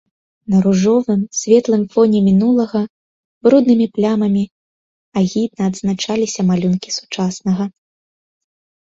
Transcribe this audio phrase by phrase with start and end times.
[0.51, 2.81] На ружовым, светлым фоне мінулага
[3.47, 4.43] бруднымі плямамі
[5.21, 7.63] агідна адзначаліся малюнкі сучаснага.